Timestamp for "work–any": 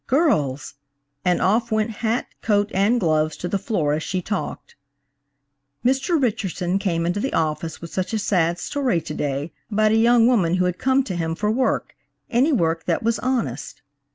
11.51-12.51